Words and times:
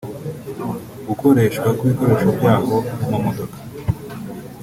gukoreshwa 1.07 1.67
kw’ibikoresho 1.77 2.27
by’aho 2.37 2.75
nk’amamodoka 3.03 3.57